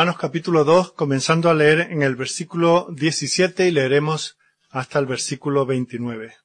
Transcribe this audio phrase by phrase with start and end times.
[0.00, 4.38] Romanos capítulo 2, comenzando a leer en el versículo 17 y leeremos
[4.70, 6.36] hasta el versículo 29.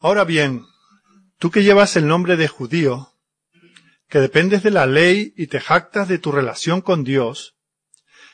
[0.00, 0.64] Ahora bien,
[1.38, 3.14] tú que llevas el nombre de judío,
[4.08, 7.54] que dependes de la ley y te jactas de tu relación con Dios,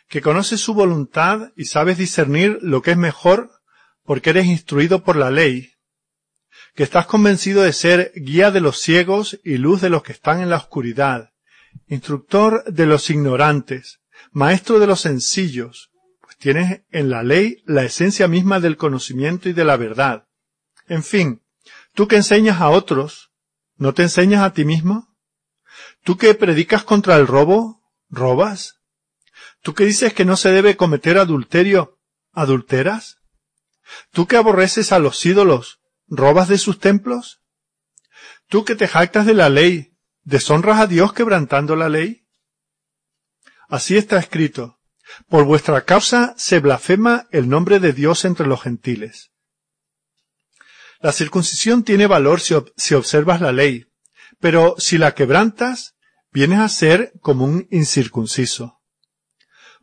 [0.08, 3.50] que conoces su voluntad y sabes discernir lo que es mejor
[4.04, 5.74] porque eres instruido por la ley,
[6.74, 10.40] que estás convencido de ser guía de los ciegos y luz de los que están
[10.40, 11.34] en la oscuridad,
[11.86, 14.00] instructor de los ignorantes,
[14.32, 19.52] maestro de los sencillos, pues tienes en la ley la esencia misma del conocimiento y
[19.52, 20.26] de la verdad.
[20.88, 21.42] En fin,
[21.94, 23.30] tú que enseñas a otros,
[23.76, 25.16] ¿no te enseñas a ti mismo?
[26.02, 28.80] ¿Tú que predicas contra el robo, robas?
[29.62, 31.98] ¿Tú que dices que no se debe cometer adulterio,
[32.32, 33.18] adulteras?
[34.12, 37.40] ¿Tú que aborreces a los ídolos, robas de sus templos?
[38.48, 39.95] ¿Tú que te jactas de la ley,
[40.26, 42.26] ¿Deshonras a Dios quebrantando la ley?
[43.68, 44.80] Así está escrito.
[45.28, 49.30] Por vuestra causa se blasfema el nombre de Dios entre los gentiles.
[50.98, 53.86] La circuncisión tiene valor si, observas la ley,
[54.40, 55.94] pero si la quebrantas,
[56.32, 58.80] vienes a ser como un incircunciso.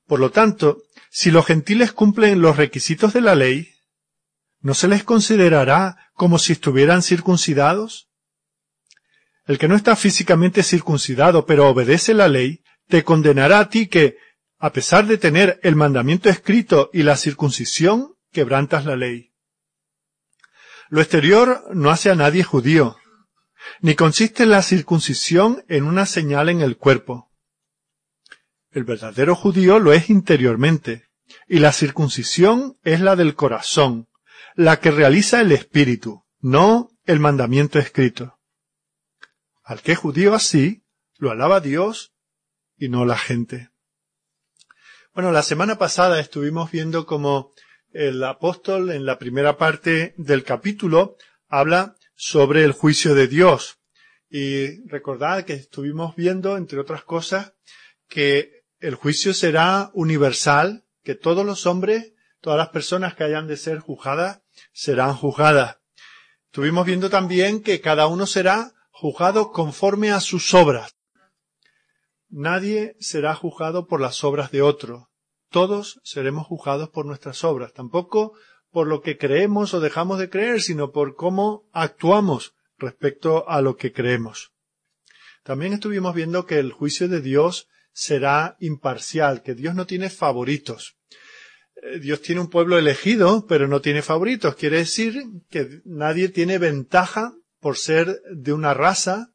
[0.05, 3.75] Por lo tanto, si los gentiles cumplen los requisitos de la ley,
[4.59, 8.09] ¿no se les considerará como si estuvieran circuncidados?
[9.45, 14.17] El que no está físicamente circuncidado pero obedece la ley, te condenará a ti que,
[14.57, 19.33] a pesar de tener el mandamiento escrito y la circuncisión, quebrantas la ley.
[20.89, 22.97] Lo exterior no hace a nadie judío,
[23.81, 27.31] ni consiste la circuncisión en una señal en el cuerpo.
[28.71, 31.09] El verdadero judío lo es interiormente,
[31.47, 34.07] y la circuncisión es la del corazón,
[34.55, 38.39] la que realiza el espíritu, no el mandamiento escrito.
[39.63, 40.83] Al que judío así,
[41.17, 42.13] lo alaba Dios
[42.77, 43.69] y no la gente.
[45.13, 47.53] Bueno, la semana pasada estuvimos viendo cómo
[47.91, 51.15] el apóstol en la primera parte del capítulo
[51.47, 53.79] habla sobre el juicio de Dios.
[54.29, 57.53] Y recordad que estuvimos viendo, entre otras cosas,
[58.09, 63.55] que el juicio será universal, que todos los hombres, todas las personas que hayan de
[63.55, 64.41] ser juzgadas,
[64.73, 65.77] serán juzgadas.
[66.47, 70.95] Estuvimos viendo también que cada uno será juzgado conforme a sus obras.
[72.29, 75.09] Nadie será juzgado por las obras de otro.
[75.49, 78.33] Todos seremos juzgados por nuestras obras, tampoco
[78.71, 83.75] por lo que creemos o dejamos de creer, sino por cómo actuamos respecto a lo
[83.75, 84.51] que creemos.
[85.43, 90.95] También estuvimos viendo que el juicio de Dios será imparcial, que Dios no tiene favoritos.
[91.75, 94.55] Eh, Dios tiene un pueblo elegido, pero no tiene favoritos.
[94.55, 99.31] Quiere decir que nadie tiene ventaja por ser de una raza,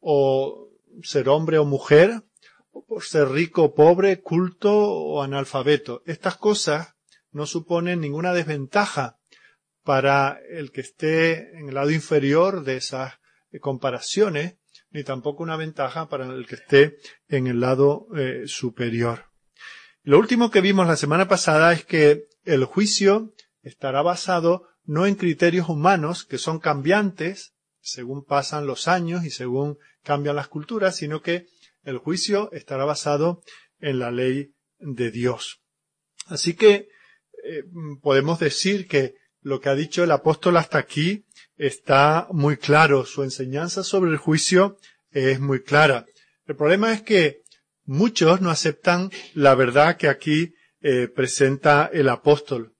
[0.00, 0.70] o
[1.02, 2.24] ser hombre o mujer,
[2.72, 6.02] o por ser rico o pobre, culto o analfabeto.
[6.06, 6.94] Estas cosas
[7.30, 9.18] no suponen ninguna desventaja
[9.84, 13.14] para el que esté en el lado inferior de esas
[13.60, 14.56] comparaciones,
[14.90, 16.96] ni tampoco una ventaja para el que esté
[17.28, 19.26] en el lado eh, superior.
[20.02, 25.16] Lo último que vimos la semana pasada es que el juicio estará basado no en
[25.16, 27.54] criterios humanos que son cambiantes,
[27.88, 31.46] según pasan los años y según cambian las culturas, sino que
[31.82, 33.42] el juicio estará basado
[33.78, 35.62] en la ley de Dios.
[36.26, 36.88] Así que
[37.44, 37.64] eh,
[38.02, 41.24] podemos decir que lo que ha dicho el apóstol hasta aquí
[41.56, 43.06] está muy claro.
[43.06, 44.76] Su enseñanza sobre el juicio
[45.10, 46.04] es muy clara.
[46.46, 47.42] El problema es que
[47.84, 52.74] muchos no aceptan la verdad que aquí eh, presenta el apóstol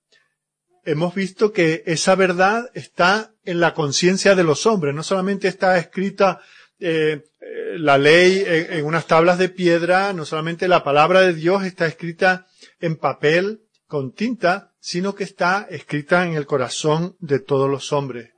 [0.88, 5.79] hemos visto que esa verdad está en la conciencia de los hombres, no solamente está
[5.79, 6.43] escrita
[6.79, 11.65] eh, eh, la ley en, unas tablas de piedra, no solamente la palabra de Dios
[11.65, 12.47] está escrita
[12.79, 18.35] en papel con tinta, sino que está escrita en el corazón de todos los hombres.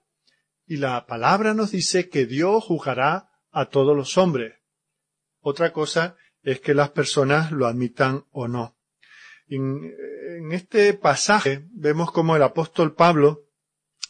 [0.65, 4.55] Y la palabra nos dice que Dios juzgará a todos los hombres.
[5.41, 6.15] Otra cosa
[6.45, 8.77] es que las personas lo admitan o no.
[9.49, 9.93] En,
[10.39, 13.49] en este pasaje vemos como el apóstol Pablo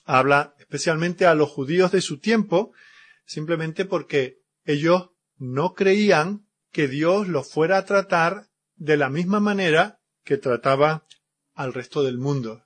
[0.04, 2.72] habla especialmente a los judíos de su tiempo,
[3.26, 8.46] simplemente porque ellos no creían que Dios los fuera a tratar
[8.76, 11.08] de la misma manera que trataba
[11.54, 12.62] al resto del mundo.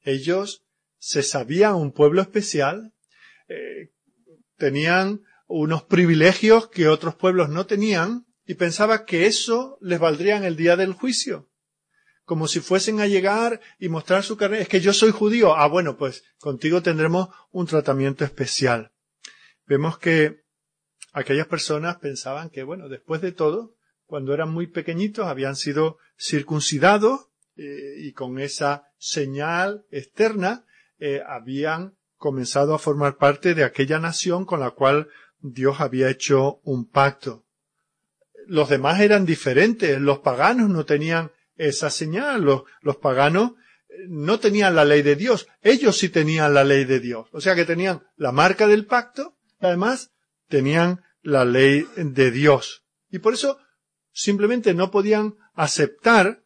[0.00, 0.64] Ellos
[0.96, 2.94] se sabían un pueblo especial,
[3.48, 3.90] eh,
[4.56, 10.44] tenían unos privilegios que otros pueblos no tenían y pensaba que eso les valdría en
[10.44, 11.50] el día del juicio.
[12.24, 14.60] Como si fuesen a llegar y mostrar su carne.
[14.60, 15.56] Es que yo soy judío.
[15.56, 18.92] Ah, bueno, pues contigo tendremos un tratamiento especial.
[19.66, 20.42] Vemos que
[21.12, 23.74] aquellas personas pensaban que, bueno, después de todo,
[24.06, 30.64] cuando eran muy pequeñitos habían sido circuncidados eh, y con esa señal externa
[30.98, 35.08] eh, habían comenzado a formar parte de aquella nación con la cual
[35.40, 37.44] Dios había hecho un pacto.
[38.46, 41.32] Los demás eran diferentes, los paganos no tenían
[41.68, 43.52] esa señal, los, paganos
[43.88, 47.40] eh, no tenían la ley de Dios, ellos sí tenían la ley de Dios, o
[47.40, 50.12] sea que tenían la marca del pacto y además
[50.48, 52.84] tenían la ley de Dios.
[53.10, 53.58] Y por eso
[54.12, 56.42] simplemente no podían aceptar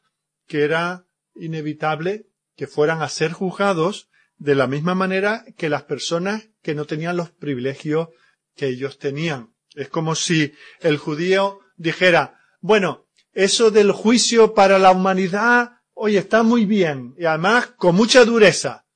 [0.47, 4.09] que era inevitable que fueran a ser juzgados
[4.39, 8.09] de la misma manera que las personas que no tenían los privilegios
[8.55, 9.55] que ellos tenían.
[9.75, 13.06] Es como si el judío dijera, bueno,
[13.37, 18.87] eso del juicio para la humanidad, oye, está muy bien, y además con mucha dureza,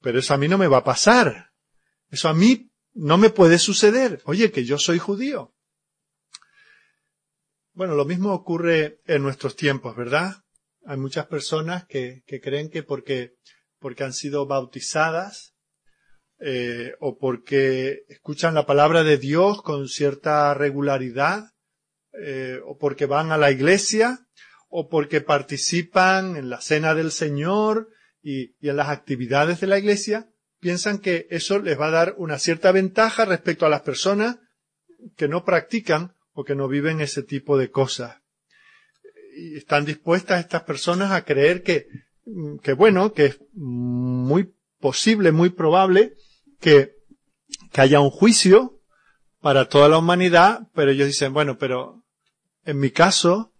[0.00, 1.52] pero eso a mí no me va a pasar.
[2.08, 4.22] Eso a mí no me puede suceder.
[4.24, 5.54] Oye, que yo soy judío.
[7.72, 10.42] Bueno, lo mismo ocurre en nuestros tiempos, ¿verdad?
[10.84, 13.36] Hay muchas personas que, creen que porque,
[13.78, 15.54] porque han sido bautizadas
[16.40, 21.52] eh, o porque escuchan la palabra de Dios con cierta regularidad
[22.12, 24.26] eh, o porque van a la iglesia
[24.68, 27.88] o porque participan en la cena del Señor
[28.22, 30.30] y, en las actividades de la iglesia,
[30.60, 34.38] piensan que eso les va a dar una cierta ventaja respecto a las personas
[35.16, 38.18] que no practican o que no viven ese tipo de cosas.
[39.36, 41.86] Y están dispuestas estas personas a creer que,
[42.62, 46.14] que bueno, que es muy posible, muy probable
[46.60, 46.92] que,
[47.72, 48.80] que haya un juicio
[49.40, 51.99] para toda la humanidad, pero ellos dicen, bueno, pero
[52.70, 53.52] en mi caso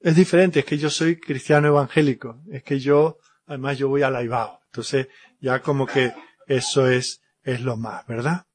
[0.00, 4.16] es diferente, es que yo soy cristiano evangélico, es que yo, además yo voy al
[4.16, 4.60] Aibao.
[4.66, 5.08] Entonces,
[5.40, 6.12] ya como que
[6.46, 8.46] eso es, es lo más, ¿verdad?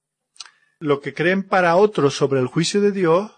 [0.80, 3.32] Lo que creen para otros sobre el juicio de Dios,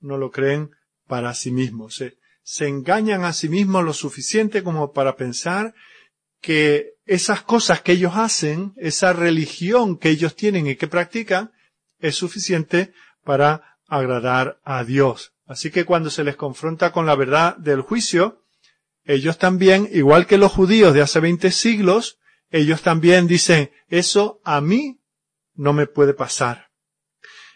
[0.00, 0.70] no lo creen
[1.06, 2.02] para sí mismos
[2.50, 5.74] se engañan a sí mismos lo suficiente como para pensar
[6.40, 11.52] que esas cosas que ellos hacen, esa religión que ellos tienen y que practican,
[11.98, 15.34] es suficiente para agradar a Dios.
[15.48, 18.44] Así que cuando se les confronta con la verdad del juicio,
[19.04, 22.18] ellos también, igual que los judíos de hace 20 siglos,
[22.50, 25.00] ellos también dicen, eso a mí
[25.54, 26.68] no me puede pasar.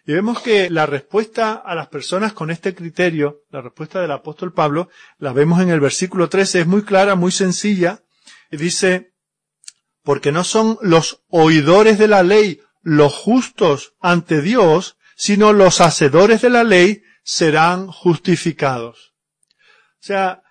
[0.06, 4.54] Y vemos que la respuesta a las personas con este criterio, la respuesta del apóstol
[4.54, 4.88] Pablo,
[5.18, 8.02] la vemos en el versículo 13, es muy clara, muy sencilla,
[8.50, 9.12] y dice,
[10.02, 16.40] porque no son los oidores de la ley los justos ante Dios, sino los hacedores
[16.40, 19.14] de la ley serán justificados.
[20.00, 20.43] O sea,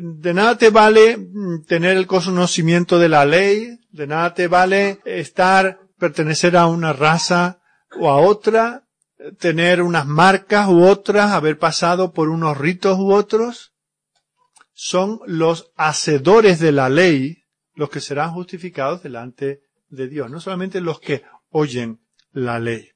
[0.00, 1.18] de nada te vale
[1.66, 7.60] tener el conocimiento de la ley, de nada te vale estar, pertenecer a una raza
[7.98, 8.84] o a otra,
[9.38, 13.72] tener unas marcas u otras, haber pasado por unos ritos u otros,
[14.72, 20.80] son los hacedores de la ley los que serán justificados delante de Dios, no solamente
[20.80, 22.00] los que oyen
[22.32, 22.90] la ley.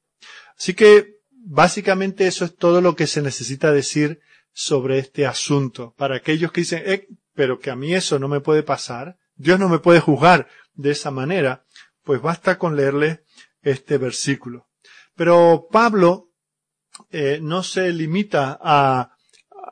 [0.57, 1.14] Así que
[1.45, 4.21] básicamente eso es todo lo que se necesita decir
[4.53, 5.95] sobre este asunto.
[5.97, 9.59] Para aquellos que dicen, eh, pero que a mí eso no me puede pasar, Dios
[9.59, 11.65] no me puede juzgar de esa manera,
[12.03, 13.25] pues basta con leerle
[13.63, 14.69] este versículo.
[15.17, 16.31] Pero Pablo
[17.11, 19.17] eh, no se limita a,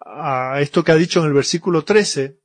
[0.04, 2.38] a esto que ha dicho en el versículo 13,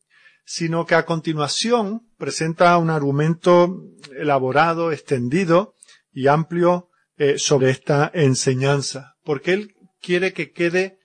[0.46, 3.84] sino que a continuación presenta un argumento
[4.18, 5.74] elaborado, extendido
[6.12, 11.00] y amplio eh, sobre esta enseñanza, porque él quiere que quede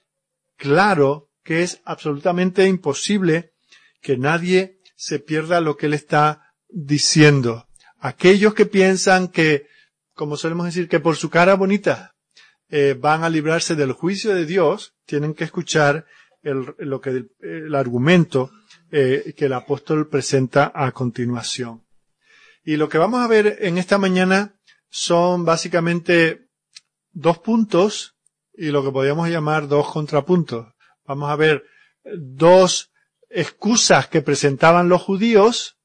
[0.57, 3.53] claro que es absolutamente imposible
[4.01, 7.67] que nadie se pierda lo que él está diciendo.
[7.99, 9.67] Aquellos que piensan que
[10.15, 12.15] como solemos decir, que por su cara bonita
[12.69, 16.07] eh, van a librarse del juicio de Dios, tienen que escuchar
[16.43, 18.53] el, lo que, el argumento
[18.93, 21.83] eh, que el apóstol presenta a continuación.
[22.65, 24.55] Y lo que vamos a ver en esta mañana
[24.91, 26.52] son básicamente
[27.13, 28.17] dos puntos
[28.55, 30.69] y lo que podríamos llamar dos contrapuntos.
[31.07, 31.65] Vamos a ver
[32.05, 32.91] dos
[33.31, 35.79] excusas que presentaban los judíos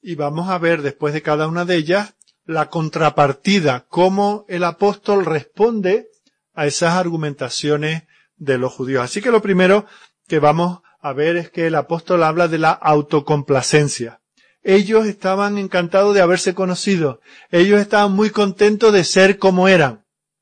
[0.00, 2.14] y vamos a ver después de cada una de ellas
[2.46, 6.08] la contrapartida, cómo el apóstol responde
[6.54, 8.04] a esas argumentaciones
[8.36, 9.04] de los judíos.
[9.04, 9.86] Así que lo primero
[10.26, 14.20] que vamos a ver es que el apóstol habla de la autocomplacencia.
[14.62, 17.20] Ellos estaban encantados de haberse conocido.
[17.50, 19.99] Ellos estaban muy contentos de ser como eran.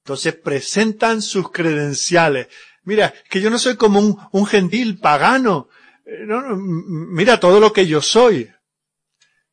[0.08, 2.48] Entonces presentan sus credenciales.
[2.84, 5.68] Mira, que yo no soy como un, un gentil pagano.
[6.06, 8.48] Eh, mira todo lo que yo soy.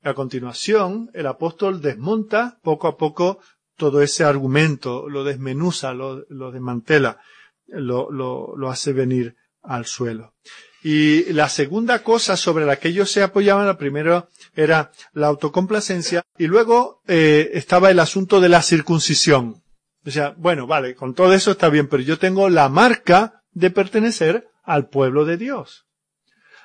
[0.02, 3.40] A continuación, el apóstol desmonta poco a poco
[3.76, 7.20] todo ese argumento, lo desmenuza, lo, lo desmantela,
[7.68, 10.36] lo, lo, lo hace venir al suelo.
[10.82, 16.24] Y la segunda cosa sobre la que ellos se apoyaban, la primera era la autocomplacencia
[16.38, 19.65] y luego eh, estaba el asunto de la circuncisión.
[20.06, 23.72] O sea, bueno, vale, con todo eso está bien, pero yo tengo la marca de
[23.72, 25.86] pertenecer al pueblo de Dios.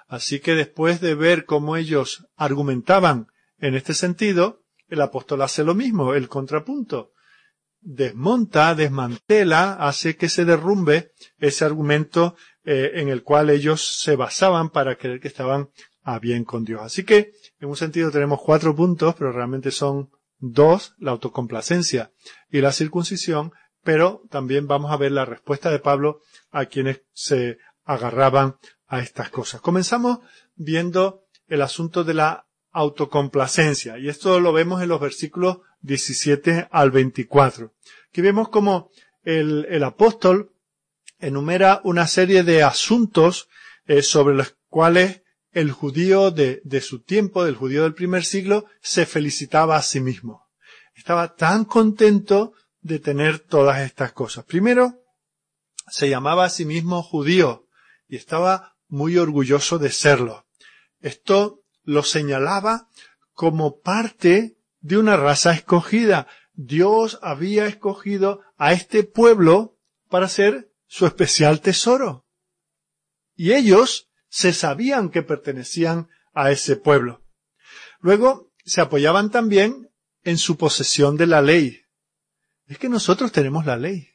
[0.09, 3.29] Así que después de ver cómo ellos argumentaban
[3.59, 7.13] en este sentido, el apóstol hace lo mismo, el contrapunto.
[7.81, 14.69] Desmonta, desmantela, hace que se derrumbe ese argumento eh, en el cual ellos se basaban
[14.69, 15.71] para creer que estaban
[16.03, 16.83] a bien con Dios.
[16.83, 22.13] Así que, en un sentido tenemos cuatro puntos, pero realmente son dos, la autocomplacencia
[22.51, 26.21] y la circuncisión, pero también vamos a ver la respuesta de Pablo
[26.51, 28.57] a quienes se agarraban
[28.87, 29.61] a estas cosas.
[29.61, 30.19] Comenzamos
[30.57, 36.91] viendo el asunto de la autocomplacencia, y esto lo vemos en los versículos 17 al
[36.91, 37.73] 24.
[38.09, 38.91] Aquí vemos como
[39.23, 40.53] el, el apóstol
[41.19, 43.49] enumera una serie de asuntos
[43.87, 49.07] eh, sobre los cuales el judío de, su tiempo, del judío del primer siglo, se
[49.07, 50.49] felicitaba a sí mismo.
[50.95, 54.45] Estaba tan contento de tener todas estas cosas.
[54.45, 55.03] Primero,
[55.89, 57.67] se llamaba a sí mismo judío
[58.09, 60.47] y estaba muy orgulloso de serlo.
[61.01, 62.89] Esto lo señalaba
[63.33, 66.27] como parte de una raza escogida.
[66.53, 69.79] Dios había escogido a este pueblo
[70.09, 72.27] para ser su especial tesoro.
[73.35, 77.23] Y ellos se sabían que pertenecían a ese pueblo.
[78.01, 79.91] Luego se apoyaban también
[80.23, 81.83] en su posesión de la ley.
[82.67, 84.09] Es que nosotros tenemos la ley.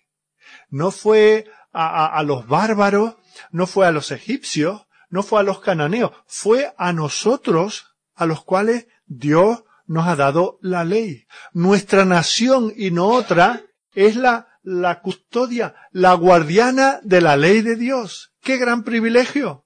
[0.70, 3.16] No fue a, los bárbaros,
[3.52, 8.44] no fue a los egipcios, no fue a los cananeos, fue a nosotros a los
[8.44, 11.28] cuales Dios nos ha dado la ley.
[11.52, 13.62] Nuestra nación y no otra
[13.94, 18.34] es la la custodia, la guardiana de la ley de Dios.
[18.42, 19.65] ¡Qué gran privilegio!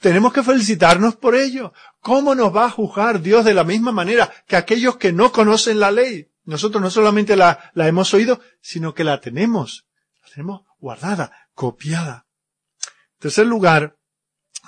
[0.00, 1.72] Tenemos que felicitarnos por ello.
[2.00, 5.78] ¿Cómo nos va a juzgar Dios de la misma manera que aquellos que no conocen
[5.78, 6.30] la ley?
[6.44, 9.86] Nosotros no solamente la, hemos oído, sino que la tenemos.
[10.22, 12.26] La tenemos guardada, copiada.
[12.82, 13.96] En tercer lugar,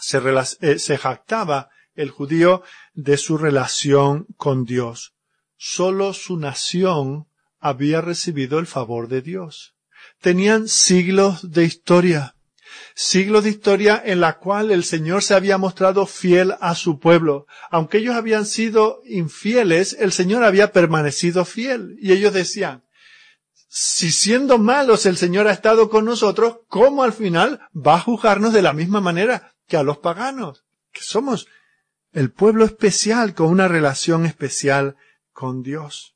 [0.01, 0.21] se,
[0.61, 2.63] eh, se jactaba el judío
[2.93, 5.15] de su relación con Dios.
[5.57, 7.27] Solo su nación
[7.59, 9.75] había recibido el favor de Dios.
[10.21, 12.35] Tenían siglos de historia,
[12.95, 17.47] siglos de historia en la cual el Señor se había mostrado fiel a su pueblo.
[17.71, 21.97] Aunque ellos habían sido infieles, el Señor había permanecido fiel.
[22.01, 22.85] Y ellos decían,
[23.69, 28.53] si siendo malos el Señor ha estado con nosotros, ¿cómo al final va a juzgarnos
[28.53, 30.65] de la misma manera que a los paganos?
[30.93, 31.47] Que somos
[32.13, 34.97] el pueblo especial con una relación especial
[35.33, 36.12] con Dios.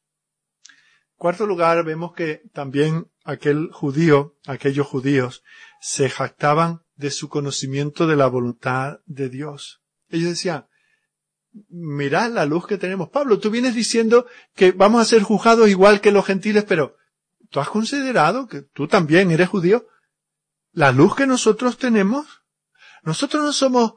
[1.16, 5.42] Cuarto lugar, vemos que también aquel judío, aquellos judíos,
[5.80, 9.80] se jactaban de su conocimiento de la voluntad de Dios.
[10.08, 10.66] Ellos decían,
[11.68, 13.08] mirad la luz que tenemos.
[13.08, 16.96] Pablo, tú vienes diciendo que vamos a ser juzgados igual que los gentiles, pero
[17.50, 19.87] ¿tú has considerado que tú también eres judío?
[20.73, 22.26] La luz que nosotros tenemos,
[23.02, 23.94] nosotros no somos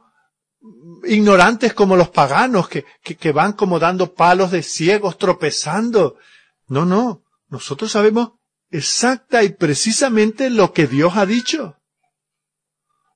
[1.04, 6.18] ignorantes como los paganos que, que, que van como dando palos de ciegos, tropezando
[6.70, 7.24] no, no.
[7.50, 8.32] Nosotros sabemos
[8.70, 11.76] exacta y precisamente lo que Dios ha dicho.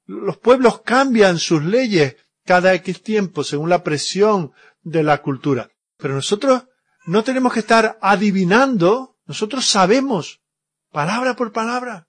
[0.05, 5.69] Los pueblos cambian sus leyes cada X tiempo según la presión de la cultura.
[5.97, 6.63] Pero nosotros
[7.05, 10.41] no tenemos que estar adivinando, nosotros sabemos,
[10.91, 12.07] palabra por palabra.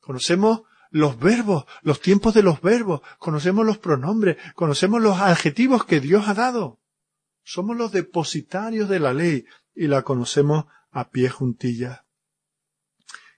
[0.00, 6.00] Conocemos los verbos, los tiempos de los verbos, conocemos los pronombres, conocemos los adjetivos que
[6.00, 6.80] Dios ha dado.
[7.42, 9.44] Somos los depositarios de la ley
[9.78, 12.04] y la conocemos a pie juntilla.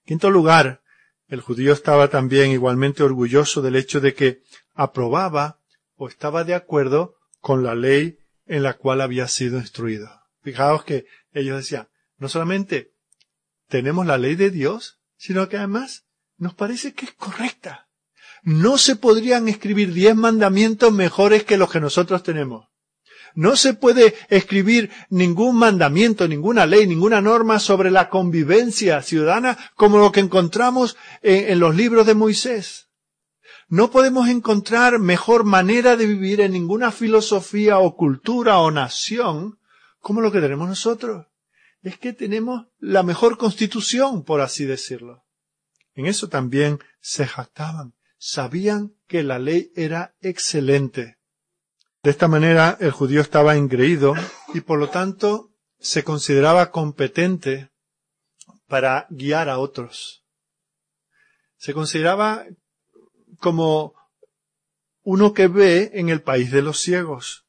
[0.06, 0.82] Quinto lugar,
[1.28, 4.42] el judío estaba también igualmente orgulloso del hecho de que
[4.74, 5.60] aprobaba
[5.96, 10.10] o estaba de acuerdo con la ley en la cual había sido instruido.
[10.42, 12.94] Fijaos que ellos decían, no solamente
[13.68, 16.06] tenemos la ley de Dios, sino que además
[16.38, 17.88] nos parece que es correcta.
[18.42, 22.69] No se podrían escribir diez mandamientos mejores que los que nosotros tenemos.
[23.34, 29.98] No se puede escribir ningún mandamiento, ninguna ley, ninguna norma sobre la convivencia ciudadana como
[29.98, 32.88] lo que encontramos en, los libros de Moisés.
[33.68, 39.58] No podemos encontrar mejor manera de vivir en ninguna filosofía o cultura o nación
[40.00, 41.26] como lo que tenemos nosotros.
[41.82, 45.24] Es que tenemos la mejor constitución, por así decirlo.
[45.94, 47.94] En eso también se jactaban.
[48.18, 51.19] Sabían que la ley era excelente.
[52.02, 54.14] De esta manera el judío estaba engreído
[54.54, 57.70] y por lo tanto se consideraba competente
[58.66, 60.24] para guiar a otros.
[61.58, 62.46] Se consideraba
[63.38, 63.94] como
[65.02, 67.44] uno que ve en el país de los ciegos.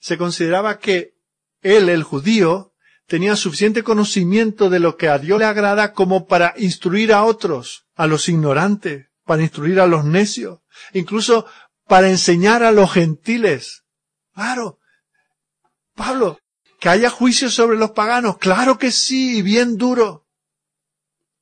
[0.00, 1.14] Se consideraba que
[1.62, 2.74] él, el judío,
[3.06, 7.86] tenía suficiente conocimiento de lo que a Dios le agrada como para instruir a otros,
[7.94, 10.60] a los ignorantes, para instruir a los necios,
[10.92, 11.46] incluso
[11.90, 13.82] para enseñar a los gentiles.
[14.32, 14.78] Claro.
[15.96, 16.38] Pablo,
[16.78, 20.24] que haya juicio sobre los paganos, claro que sí, y bien duro.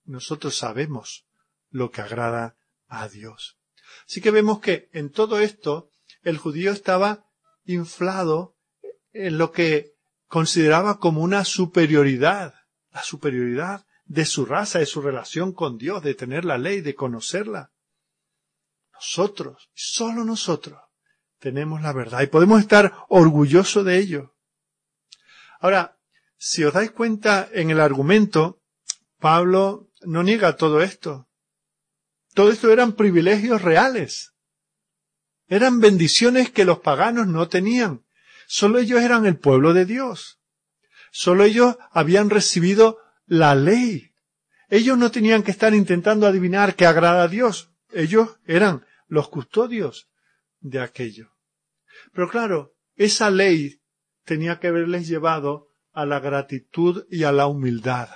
[0.07, 1.27] Nosotros sabemos
[1.69, 3.59] lo que agrada a Dios.
[4.07, 5.91] Así que vemos que en todo esto
[6.23, 7.27] el judío estaba
[7.67, 8.57] inflado
[9.13, 9.93] en lo que
[10.29, 12.55] consideraba como una superioridad,
[12.91, 16.95] la superioridad de su raza, de su relación con Dios, de tener la ley, de
[16.95, 17.71] conocerla.
[18.99, 20.81] Nosotros, solo nosotros,
[21.39, 24.35] tenemos la verdad y podemos estar orgullosos de ello.
[25.61, 25.97] Ahora,
[26.37, 28.61] si os dais cuenta en el argumento,
[29.21, 31.29] Pablo no niega todo esto.
[32.35, 34.33] Todo esto eran privilegios reales.
[35.47, 38.05] Eran bendiciones que los paganos no tenían.
[38.49, 40.41] Solo ellos eran el pueblo de Dios.
[41.13, 44.11] Solo ellos habían recibido la ley.
[44.69, 47.71] Ellos no tenían que estar intentando adivinar qué agrada a Dios.
[47.93, 50.09] Ellos eran los custodios
[50.61, 51.35] de aquello.
[52.13, 53.81] Pero claro, esa ley
[54.25, 58.09] tenía que haberles llevado a la gratitud y a la humildad.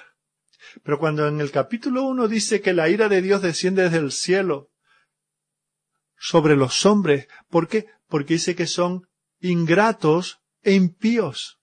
[0.84, 4.12] Pero cuando en el capítulo 1 dice que la ira de Dios desciende desde el
[4.12, 4.70] cielo
[6.16, 7.86] sobre los hombres, ¿por qué?
[8.06, 9.08] Porque dice que son
[9.40, 11.60] ingratos e impíos.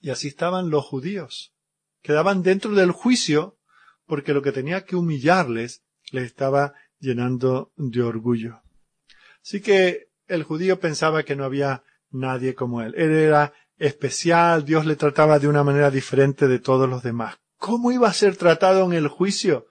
[0.00, 1.54] Y así estaban los judíos.
[2.02, 3.58] Quedaban dentro del juicio
[4.06, 8.62] porque lo que tenía que humillarles les estaba llenando de orgullo.
[9.42, 12.94] Así que el judío pensaba que no había nadie como él.
[12.96, 17.36] Él era especial, Dios le trataba de una manera diferente de todos los demás.
[17.58, 19.68] ¿Cómo iba a ser tratado en el juicio?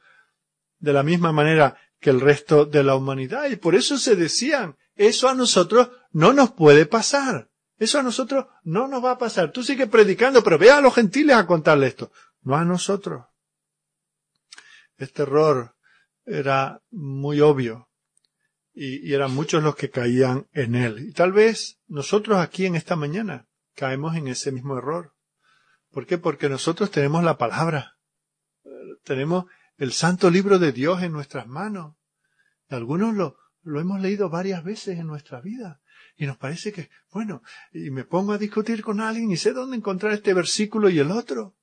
[0.80, 3.50] De la misma manera que el resto de la humanidad.
[3.50, 7.50] Y por eso se decían, eso a nosotros no nos puede pasar.
[7.80, 9.52] Eso a nosotros no nos va a pasar.
[9.52, 12.12] Tú sigues predicando, pero ve a los gentiles a contarle esto.
[12.41, 13.26] No a nosotros.
[14.98, 15.76] Este error
[16.26, 17.90] era muy obvio
[18.74, 21.08] y, eran muchos los que caían en él.
[21.10, 25.14] Y tal vez nosotros aquí en esta mañana caemos en ese mismo error.
[25.92, 26.18] ¿Por qué?
[26.18, 27.98] Porque nosotros tenemos la palabra.
[29.04, 29.46] Tenemos
[29.78, 31.96] el santo libro de Dios en nuestras manos.
[32.70, 35.82] Algunos lo, lo hemos leído varias veces en nuestra vida.
[36.16, 39.78] Y nos parece que, bueno, y me pongo a discutir con alguien y sé dónde
[39.78, 41.56] encontrar este versículo y el otro.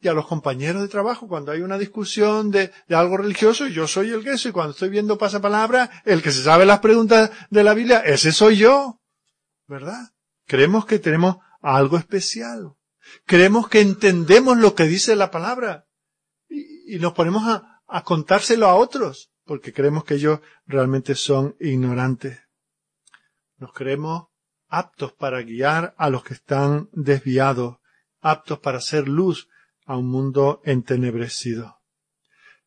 [0.00, 3.88] Y a los compañeros de trabajo, cuando hay una discusión de, de algo religioso, yo
[3.88, 4.52] soy el que soy.
[4.52, 8.56] Cuando estoy viendo pasapalabra, el que se sabe las preguntas de la Biblia, ese soy
[8.56, 9.00] yo.
[9.66, 10.12] ¿Verdad?
[10.46, 12.74] Creemos que tenemos algo especial.
[13.26, 15.86] Creemos que entendemos lo que dice la palabra.
[16.48, 22.38] Y, nos ponemos a, a contárselo a otros porque creemos que ellos realmente son ignorantes.
[23.56, 24.28] Nos creemos
[24.68, 27.78] aptos para guiar a los que están desviados,
[28.20, 29.48] aptos para hacer luz
[29.88, 31.78] a un mundo entenebrecido.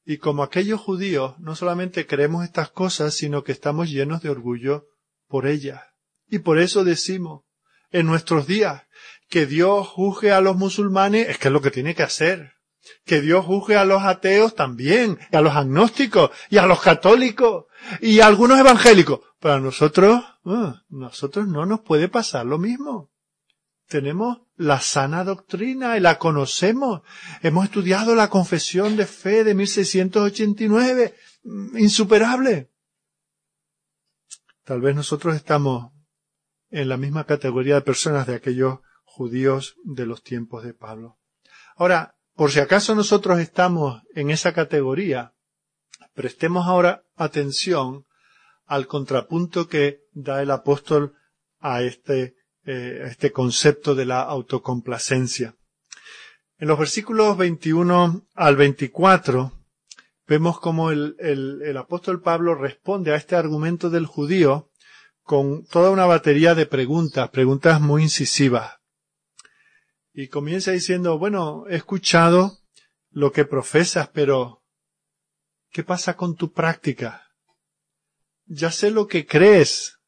[0.04, 4.88] Y como aquellos judíos, no solamente creemos estas cosas, sino que estamos llenos de orgullo
[5.28, 5.82] por ellas.
[6.28, 7.44] Y por eso decimos,
[7.92, 8.84] en nuestros días,
[9.30, 12.54] que Dios juzgue a los musulmanes, es que es lo que tiene que hacer.
[13.06, 17.66] Que Dios juzgue a los ateos también, y a los agnósticos, y a los católicos,
[18.02, 19.20] y a algunos evangélicos.
[19.40, 23.11] Pero a nosotros, uh, nosotros no nos puede pasar lo mismo.
[23.92, 27.02] Tenemos la sana doctrina y la conocemos.
[27.42, 32.72] Hemos estudiado la confesión de fe de 1689, mm, insuperable.
[34.64, 35.92] Tal vez nosotros estamos
[36.70, 41.20] en la misma categoría de personas de aquellos judíos de los tiempos de Pablo.
[41.76, 45.34] Ahora, por si acaso nosotros estamos en esa categoría,
[46.14, 48.06] prestemos ahora atención
[48.66, 51.14] al contrapunto que da el apóstol
[51.60, 55.56] a este, eh, este concepto de la autocomplacencia.
[56.58, 59.52] En los versículos 21 al 24
[60.28, 64.70] vemos como el, el, el apóstol Pablo responde a este argumento del judío
[65.24, 68.80] con toda una batería de preguntas, preguntas muy incisivas.
[70.14, 72.60] Y comienza diciendo, bueno, he escuchado
[73.12, 74.64] lo que profesas, pero
[75.72, 77.30] ¿qué pasa con tu práctica?
[78.46, 80.01] Ya sé lo que crees,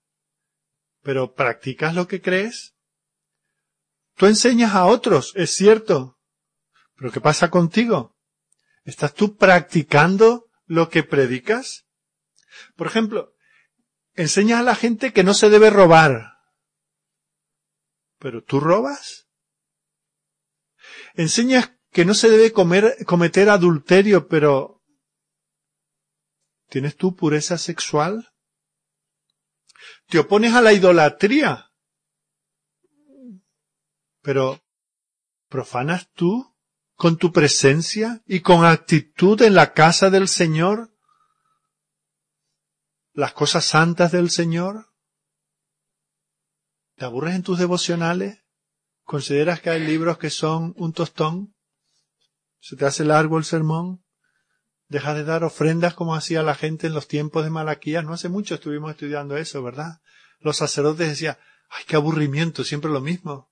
[1.04, 2.74] pero ¿practicas lo que crees?
[4.16, 6.20] Tú enseñas a otros, es cierto,
[6.96, 8.16] pero ¿qué pasa contigo?
[8.84, 11.86] ¿Estás tú practicando lo que predicas?
[12.76, 13.34] Por ejemplo,
[14.14, 16.38] enseñas a la gente que no se debe robar,
[18.20, 19.28] pero ¿tú robas?
[21.16, 24.82] Enseñas que no se debe comer, cometer adulterio, pero
[26.70, 28.33] ¿tienes tú pureza sexual?
[30.14, 31.72] ¿Te opones a la idolatría?
[34.22, 34.62] Pero
[35.50, 36.56] ¿profanas tú
[36.94, 40.96] con tu presencia y con actitud en la casa del Señor
[43.14, 44.94] las cosas santas del Señor?
[46.96, 48.46] ¿Te aburres en tus devocionales?
[49.02, 51.56] ¿Consideras que hay libros que son un tostón?
[52.60, 54.03] ¿Se te hace largo el sermón?
[54.94, 58.06] ¿Dejas de dar ofrendas como hacía la gente en los tiempos de Malaquías?
[58.06, 60.02] No hace mucho estuvimos estudiando eso, ¿verdad?
[60.40, 61.36] Los sacerdotes decían,
[61.72, 63.52] ay, qué aburrimiento, siempre lo mismo,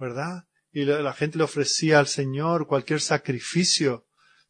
[0.00, 0.48] ¿verdad?
[0.72, 4.08] Y la gente le ofrecía al Señor cualquier sacrificio,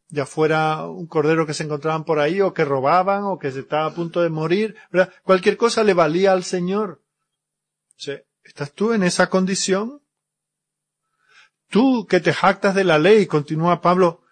[0.08, 3.60] ya fuera un cordero que se encontraban por ahí, o que robaban, o que se
[3.60, 5.12] estaba a punto de morir, ¿verdad?
[5.24, 7.04] Cualquier cosa le valía al Señor.
[8.42, 10.00] ¿Estás tú en esa condición?
[11.68, 14.22] Tú que te jactas de la ley, continúa Pablo,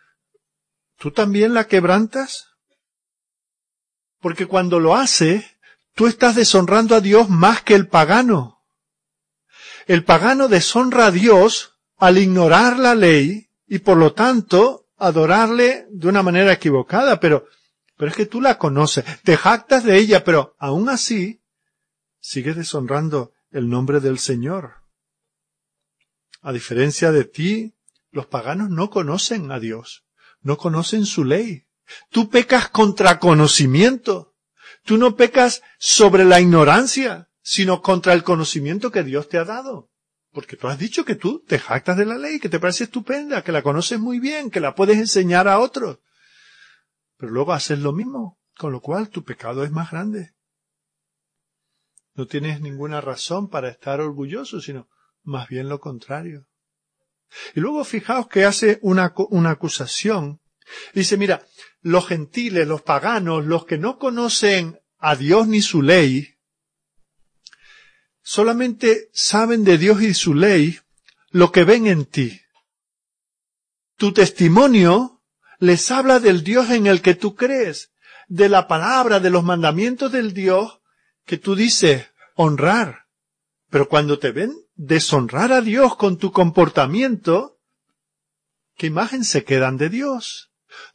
[1.02, 2.50] ¿tú también la quebrantas?
[4.20, 5.58] Porque cuando lo hace,
[5.96, 8.62] tú estás deshonrando a Dios más que el pagano.
[9.88, 16.06] El pagano deshonra a Dios al ignorar la ley y por lo tanto adorarle de
[16.06, 17.48] una manera equivocada, pero,
[17.96, 21.42] pero es que tú la conoces, te jactas de ella, pero aún así
[22.20, 24.74] sigues deshonrando el nombre del Señor.
[26.42, 27.74] A diferencia de ti,
[28.12, 30.04] los paganos no conocen a Dios,
[30.42, 31.66] no conocen su ley.
[32.10, 34.34] Tú pecas contra conocimiento.
[34.84, 39.90] Tú no pecas sobre la ignorancia, sino contra el conocimiento que Dios te ha dado.
[40.32, 43.42] Porque tú has dicho que tú te jactas de la ley, que te parece estupenda,
[43.42, 45.98] que la conoces muy bien, que la puedes enseñar a otros.
[47.18, 50.34] Pero luego haces lo mismo, con lo cual tu pecado es más grande.
[52.14, 54.88] No tienes ninguna razón para estar orgulloso, sino
[55.22, 56.46] más bien lo contrario.
[57.54, 60.40] Y luego fijaos que hace una, una acusación.
[60.94, 61.46] Dice, mira,
[61.80, 66.36] los gentiles, los paganos, los que no conocen a Dios ni su ley,
[68.22, 70.78] solamente saben de Dios y su ley
[71.30, 72.40] lo que ven en ti.
[73.96, 75.22] Tu testimonio
[75.58, 77.92] les habla del Dios en el que tú crees,
[78.28, 80.80] de la palabra, de los mandamientos del Dios
[81.24, 83.06] que tú dices honrar.
[83.70, 87.58] Pero cuando te ven deshonrar a Dios con tu comportamiento,
[88.76, 90.50] ¿qué imagen se quedan de Dios?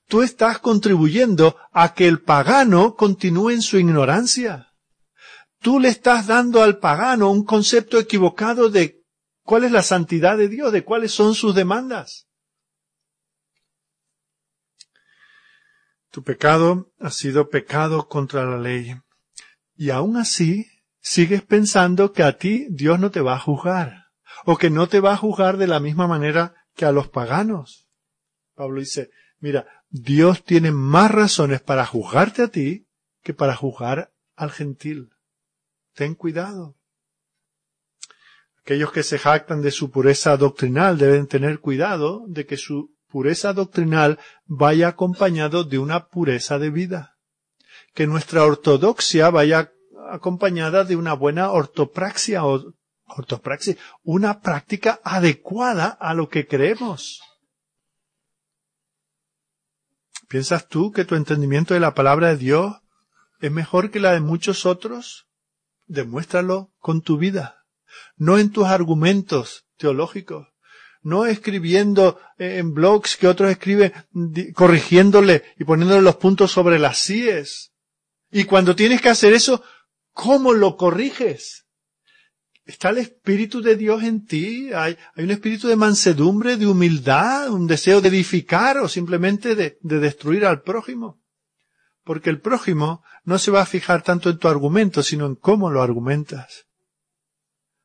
[0.07, 4.73] Tú estás contribuyendo a que el pagano continúe en su ignorancia.
[5.59, 9.03] Tú le estás dando al pagano un concepto equivocado de
[9.43, 12.27] cuál es la santidad de Dios, de cuáles son sus demandas.
[16.11, 18.95] Tu pecado ha sido pecado contra la ley.
[19.75, 20.67] Y aún así,
[20.99, 24.07] sigues pensando que a ti Dios no te va a juzgar,
[24.45, 27.87] o que no te va a juzgar de la misma manera que a los paganos.
[28.55, 32.87] Pablo dice, mira, Dios tiene más razones para juzgarte a ti
[33.23, 35.09] que para juzgar al gentil.
[35.93, 36.77] Ten cuidado.
[38.61, 43.53] Aquellos que se jactan de su pureza doctrinal deben tener cuidado de que su pureza
[43.53, 47.17] doctrinal vaya acompañado de una pureza de vida.
[47.93, 49.71] Que nuestra ortodoxia vaya
[50.11, 52.73] acompañada de una buena ortopraxia o
[53.05, 57.21] ortopraxia, una práctica adecuada a lo que creemos.
[60.27, 62.75] ¿Piensas tú que tu entendimiento de la palabra de Dios
[63.39, 65.27] es mejor que la de muchos otros?
[65.85, 67.65] Demuéstralo con tu vida,
[68.17, 70.47] no en tus argumentos teológicos,
[71.01, 73.93] no escribiendo en blogs que otros escriben,
[74.53, 77.71] corrigiéndole y poniéndole los puntos sobre las síes.
[78.29, 79.63] Y cuando tienes que hacer eso,
[80.17, 81.65] ¿Cómo lo corriges?
[82.65, 84.73] ¿Está el Espíritu de Dios en ti?
[84.73, 89.99] ¿Hay, un espíritu de mansedumbre, de humildad, un deseo de edificar o simplemente de, de
[89.99, 91.21] destruir al prójimo?
[92.07, 95.69] porque el prójimo no se va a fijar tanto en tu argumento, sino en cómo
[95.69, 96.65] lo argumentas.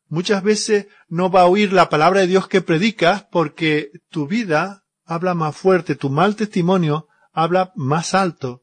[0.07, 4.85] Muchas veces no va a oír la palabra de Dios que predicas porque tu vida
[5.05, 8.62] habla más fuerte, tu mal testimonio habla más alto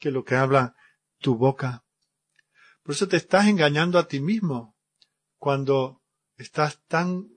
[0.00, 0.74] que lo que habla
[1.20, 1.84] tu boca.
[2.86, 4.76] Por eso te estás engañando a ti mismo
[5.38, 6.04] cuando
[6.36, 7.28] estás tan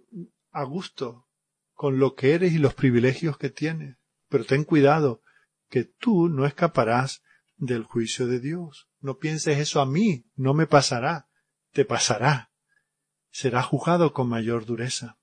[0.52, 1.28] a gusto
[1.74, 3.98] con lo que eres y los privilegios que tienes.
[4.28, 5.24] Pero ten cuidado,
[5.68, 7.24] que tú no escaparás
[7.58, 8.90] del juicio de Dios.
[9.00, 11.30] No pienses eso a mí, no me pasará,
[11.72, 12.52] te pasará.
[13.32, 15.18] Será juzgado con mayor dureza.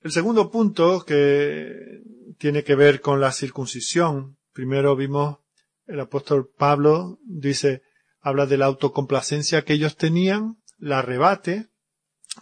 [0.00, 2.00] El segundo punto que
[2.38, 4.38] tiene que ver con la circuncisión.
[4.54, 5.41] Primero vimos
[5.86, 7.82] el apóstol Pablo dice,
[8.20, 11.70] habla de la autocomplacencia que ellos tenían, la rebate,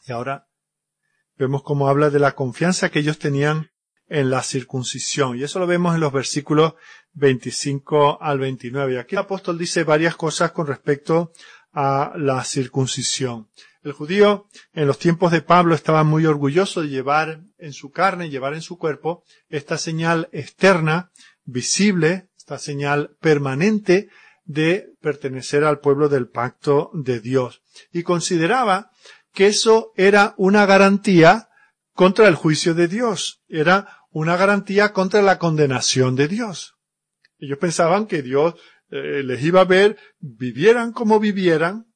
[0.07, 0.48] y ahora
[1.37, 3.70] vemos cómo habla de la confianza que ellos tenían
[4.09, 5.38] en la circuncisión.
[5.38, 6.74] Y eso lo vemos en los versículos
[7.12, 8.94] 25 al 29.
[8.94, 11.33] Y aquí el apóstol dice varias cosas con respecto
[11.72, 13.48] a la circuncisión.
[13.83, 18.29] El judío en los tiempos de Pablo estaba muy orgulloso de llevar en su carne,
[18.29, 21.12] llevar en su cuerpo esta señal externa,
[21.44, 24.08] visible, esta señal permanente
[24.44, 27.62] de pertenecer al pueblo del pacto de Dios.
[27.92, 28.90] Y consideraba
[29.32, 31.48] que eso era una garantía
[31.92, 36.74] contra el juicio de Dios, era una garantía contra la condenación de Dios.
[37.38, 38.54] Ellos pensaban que Dios
[38.90, 41.86] eh, les iba a ver, vivieran como vivieran,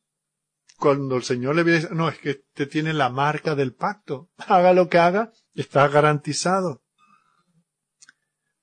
[0.77, 4.73] cuando el Señor le dice, no, es que te tiene la marca del pacto, haga
[4.73, 6.84] lo que haga, está garantizado.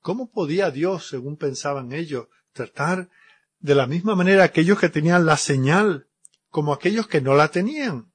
[0.02, 3.10] ¿Cómo podía Dios, según pensaban ellos, tratar
[3.60, 6.08] de la misma manera aquellos que tenían la señal
[6.50, 8.12] como aquellos que no la tenían?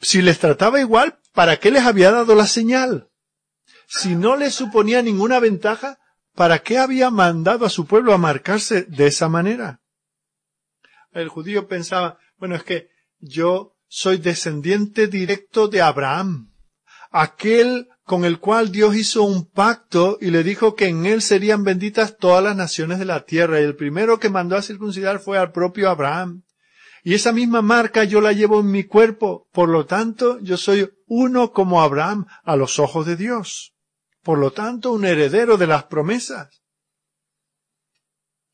[0.00, 3.10] Si les trataba igual, ¿para qué les había dado la señal?
[3.86, 5.98] Si no les suponía ninguna ventaja,
[6.34, 9.80] ¿para qué había mandado a su pueblo a marcarse de esa manera?
[11.10, 16.52] El judío pensaba, bueno, es que yo soy descendiente directo de Abraham,
[17.10, 21.64] aquel con el cual Dios hizo un pacto y le dijo que en él serían
[21.64, 23.60] benditas todas las naciones de la tierra.
[23.60, 26.44] Y el primero que mandó a circuncidar fue al propio Abraham.
[27.02, 29.48] Y esa misma marca yo la llevo en mi cuerpo.
[29.50, 33.74] Por lo tanto, yo soy uno como Abraham a los ojos de Dios.
[34.22, 36.62] Por lo tanto, un heredero de las promesas.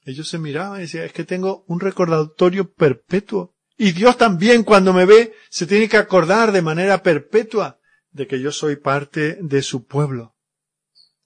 [0.01, 3.55] Ellos se miraban y decían, es que tengo un recordatorio perpetuo.
[3.77, 7.82] Y Dios también cuando me ve se tiene que acordar de manera perpetua
[8.13, 10.37] de que yo soy parte de su pueblo.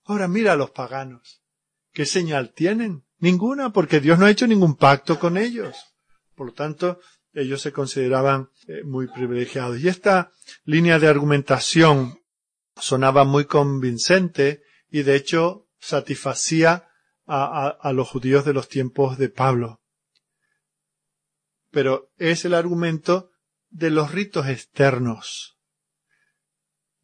[0.04, 1.42] Ahora mira a los paganos.
[1.92, 3.04] ¿Qué señal tienen?
[3.18, 5.76] Ninguna, porque Dios no ha hecho ningún pacto con ellos.
[6.34, 7.00] Por lo tanto,
[7.32, 9.80] ellos se consideraban eh, muy privilegiados.
[9.80, 10.30] Y esta
[10.64, 12.20] línea de argumentación
[12.76, 16.88] sonaba muy convincente y de hecho satisfacía
[17.26, 19.80] a, a los judíos de los tiempos de Pablo.
[21.70, 23.30] Pero es el argumento
[23.70, 25.55] de los ritos externos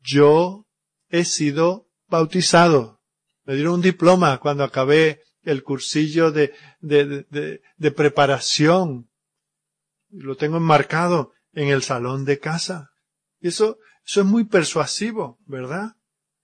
[0.03, 0.67] yo
[1.09, 3.01] he sido bautizado.
[3.45, 9.11] Me dieron un diploma cuando acabé el cursillo de, de, de, preparación.
[10.11, 12.91] Lo tengo enmarcado en el salón de casa.
[13.41, 15.97] Y eso, eso es muy persuasivo, ¿verdad?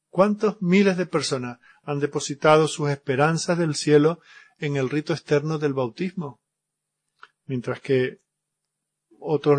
[0.09, 4.21] ¿Cuántos miles de personas han depositado sus esperanzas del cielo
[4.59, 6.40] en el rito externo del bautismo?
[7.47, 8.18] Mientras que
[9.21, 9.59] otros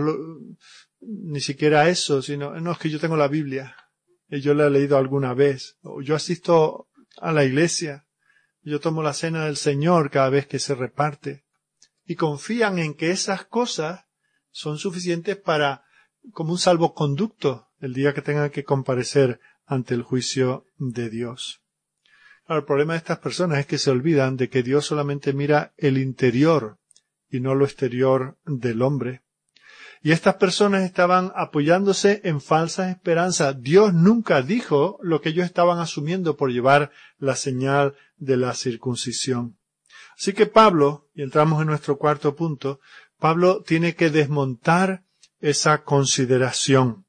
[0.99, 3.75] ni siquiera eso, sino, no es que yo tengo la Biblia
[4.29, 6.87] yo la he leído alguna vez, yo asisto
[7.17, 8.05] a la iglesia,
[8.61, 11.45] yo tomo la cena del Señor cada vez que se reparte,
[12.05, 14.05] y confían en que esas cosas
[14.51, 15.83] son suficientes para,
[16.31, 21.61] como un salvoconducto, el día que tengan que comparecer ante el juicio de Dios.
[22.47, 25.97] el problema de estas personas es que se olvidan de que Dios solamente mira el
[25.97, 26.79] interior
[27.29, 29.21] y no lo exterior del hombre.
[30.01, 33.61] Y estas personas estaban apoyándose en falsas esperanzas.
[33.61, 39.57] Dios nunca dijo lo que ellos estaban asumiendo por llevar la señal de la circuncisión.
[40.17, 42.79] Así que Pablo, y entramos en nuestro cuarto punto,
[43.17, 45.03] Pablo tiene que desmontar
[45.41, 47.05] esa consideración.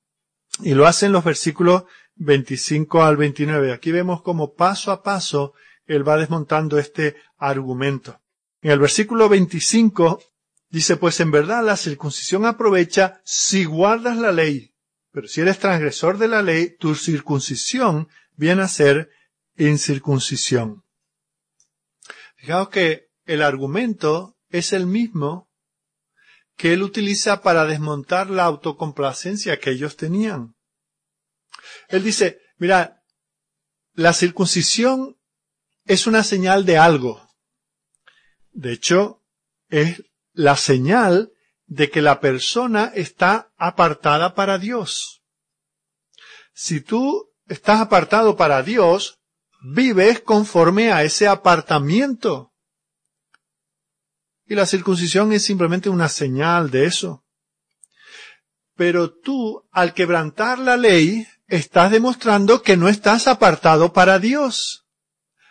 [0.62, 1.85] Y lo hace en los versículos
[2.16, 3.72] 25 al 29.
[3.72, 5.55] Aquí vemos como paso a paso
[5.87, 8.20] él va desmontando este argumento.
[8.62, 10.22] En el versículo 25
[10.70, 14.74] Dice, pues en verdad la circuncisión aprovecha si guardas la ley,
[15.11, 19.11] pero si eres transgresor de la ley, tu circuncisión viene a ser
[19.56, 20.85] incircuncisión.
[22.37, 25.50] Fijaos que el argumento es el mismo
[26.56, 30.54] que él utiliza para desmontar la autocomplacencia que ellos tenían.
[31.88, 33.02] Él dice, mira,
[33.94, 35.18] la circuncisión
[35.85, 37.28] es una señal de algo.
[38.52, 39.24] De hecho,
[39.68, 40.02] es
[40.33, 41.33] la señal
[41.66, 45.23] de que la persona está apartada para Dios.
[46.53, 49.21] Si tú estás apartado para Dios,
[49.62, 52.53] vives conforme a ese apartamiento.
[54.47, 57.25] Y la circuncisión es simplemente una señal de eso.
[58.75, 64.87] Pero tú, al quebrantar la ley, estás demostrando que no estás apartado para Dios.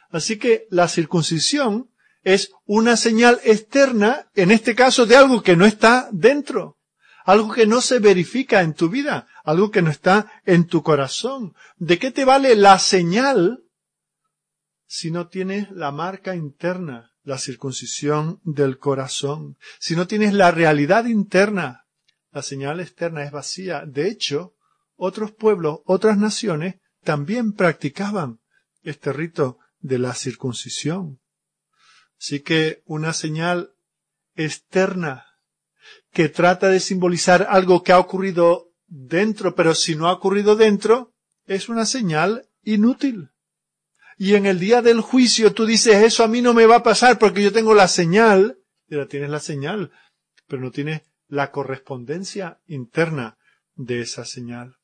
[0.09, 1.88] Así que la circuncisión
[2.23, 6.77] es una señal externa, en este caso, de algo que no está dentro,
[7.25, 11.53] algo que no se verifica en tu vida, algo que no está en tu corazón.
[11.77, 13.63] ¿De qué te vale la señal
[14.85, 19.57] si no tienes la marca interna, la circuncisión del corazón?
[19.79, 21.85] Si no tienes la realidad interna,
[22.31, 23.83] la señal externa es vacía.
[23.85, 24.55] De hecho,
[24.95, 28.39] otros pueblos, otras naciones también practicaban
[28.81, 31.19] este rito de la circuncisión.
[32.19, 33.71] Así que una señal
[34.35, 35.25] externa
[36.11, 41.13] que trata de simbolizar algo que ha ocurrido dentro, pero si no ha ocurrido dentro,
[41.45, 43.29] es una señal inútil.
[44.17, 46.83] Y en el día del juicio tú dices, eso a mí no me va a
[46.83, 49.91] pasar porque yo tengo la señal, pero tienes la señal,
[50.47, 53.37] pero no tienes la correspondencia interna
[53.75, 54.78] de esa señal.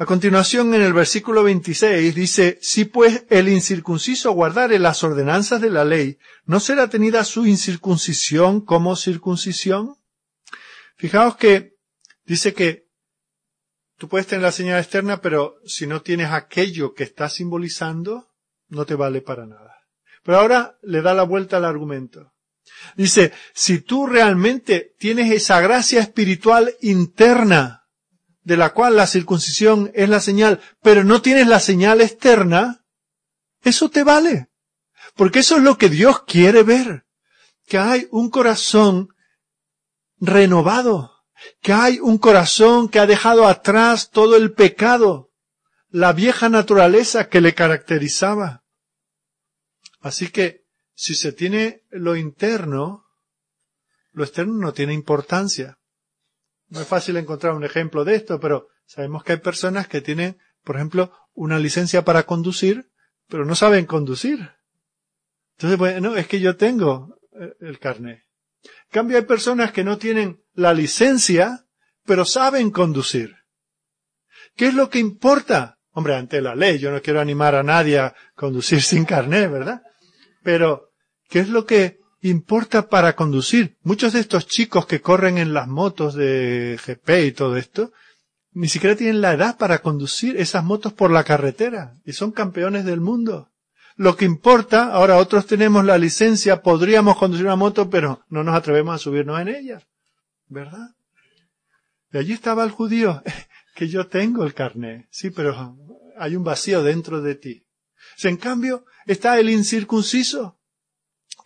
[0.00, 5.70] A continuación, en el versículo 26 dice, si pues el incircunciso guardare las ordenanzas de
[5.70, 9.96] la ley, ¿no será tenida su incircuncisión como circuncisión?
[10.96, 11.74] Fijaos que
[12.24, 12.86] dice que
[13.96, 18.28] tú puedes tener la señal externa, pero si no tienes aquello que está simbolizando,
[18.68, 19.78] no te vale para nada.
[20.22, 22.34] Pero ahora le da la vuelta al argumento.
[22.94, 27.77] Dice, si tú realmente tienes esa gracia espiritual interna,
[28.48, 32.82] de la cual la circuncisión es la señal, pero no tienes la señal externa,
[33.62, 34.48] eso te vale.
[35.16, 37.04] Porque eso es lo que Dios quiere ver.
[37.66, 39.10] Que hay un corazón
[40.16, 41.12] renovado.
[41.60, 45.30] Que hay un corazón que ha dejado atrás todo el pecado,
[45.90, 48.64] la vieja naturaleza que le caracterizaba.
[50.00, 53.04] Así que, si se tiene lo interno,
[54.12, 55.77] lo externo no tiene importancia.
[56.68, 60.38] No es fácil encontrar un ejemplo de esto, pero sabemos que hay personas que tienen,
[60.62, 62.90] por ejemplo, una licencia para conducir,
[63.28, 64.50] pero no saben conducir.
[65.56, 68.24] Entonces, bueno, es que yo tengo eh, el carnet.
[68.62, 71.66] En cambio, hay personas que no tienen la licencia,
[72.04, 73.34] pero saben conducir.
[74.56, 75.78] ¿Qué es lo que importa?
[75.92, 79.82] Hombre, ante la ley, yo no quiero animar a nadie a conducir sin carnet, ¿verdad?
[80.42, 80.92] Pero,
[81.28, 83.76] ¿qué es lo que importa para conducir.
[83.82, 87.92] Muchos de estos chicos que corren en las motos de GP y todo esto,
[88.52, 92.84] ni siquiera tienen la edad para conducir esas motos por la carretera y son campeones
[92.84, 93.50] del mundo.
[93.96, 98.54] Lo que importa, ahora otros tenemos la licencia, podríamos conducir una moto, pero no nos
[98.54, 99.82] atrevemos a subirnos en ella.
[100.46, 100.94] ¿Verdad?
[102.12, 103.22] Y allí estaba el judío,
[103.74, 105.08] que yo tengo el carnet.
[105.10, 105.76] Sí, pero
[106.16, 107.66] hay un vacío dentro de ti.
[108.22, 110.57] En cambio, está el incircunciso,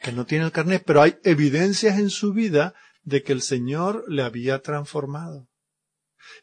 [0.03, 4.05] que no tiene el carnet, pero hay evidencias en su vida de que el Señor
[4.09, 5.49] le había transformado.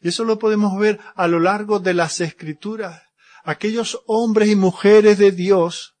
[0.00, 3.02] Y eso lo podemos ver a lo largo de las escrituras.
[3.44, 5.96] Aquellos hombres y mujeres de Dios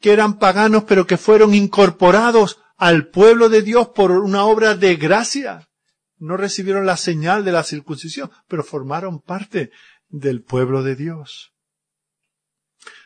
[0.00, 4.96] que eran paganos pero que fueron incorporados al pueblo de Dios por una obra de
[4.96, 5.68] gracia.
[6.16, 9.70] No recibieron la señal de la circuncisión, pero formaron parte
[10.08, 11.52] del pueblo de Dios.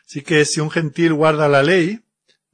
[0.07, 2.04] Así que si un gentil guarda la ley,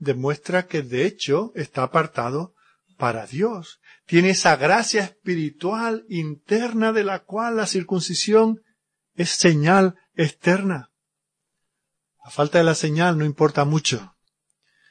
[0.01, 2.55] demuestra que de hecho está apartado
[2.97, 3.79] para Dios.
[4.07, 8.63] Tiene esa gracia espiritual interna de la cual la circuncisión
[9.13, 10.89] es señal externa.
[12.25, 14.15] La falta de la señal no importa mucho.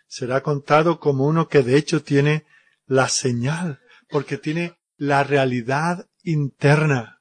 [0.06, 2.46] Será contado como uno que de hecho tiene
[2.86, 7.20] la señal, porque tiene la realidad interna.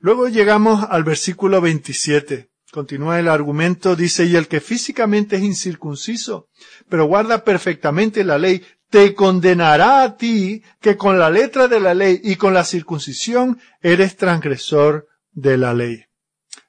[0.00, 2.50] Luego llegamos al versículo 27.
[2.76, 6.50] Continúa el argumento, dice, y el que físicamente es incircunciso,
[6.90, 11.94] pero guarda perfectamente la ley, te condenará a ti que con la letra de la
[11.94, 16.04] ley y con la circuncisión eres transgresor de la ley.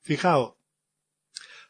[0.01, 0.53] Fijaos,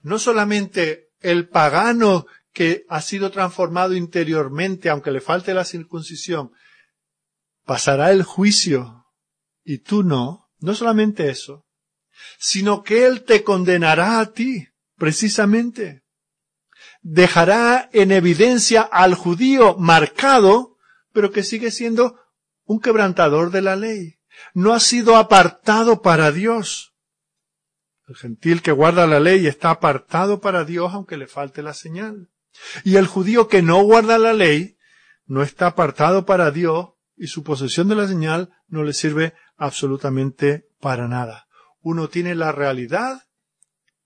[0.01, 6.51] no solamente el pagano que ha sido transformado interiormente, aunque le falte la circuncisión,
[7.65, 9.07] pasará el juicio
[9.63, 11.66] y tú no, no solamente eso,
[12.39, 16.03] sino que Él te condenará a ti, precisamente.
[17.01, 20.77] Dejará en evidencia al judío marcado,
[21.13, 22.19] pero que sigue siendo
[22.65, 24.19] un quebrantador de la ley.
[24.53, 26.93] No ha sido apartado para Dios.
[28.07, 32.29] El gentil que guarda la ley está apartado para Dios aunque le falte la señal.
[32.83, 34.77] Y el judío que no guarda la ley
[35.25, 40.69] no está apartado para Dios y su posesión de la señal no le sirve absolutamente
[40.79, 41.46] para nada.
[41.89, 43.27] Uno tiene la realidad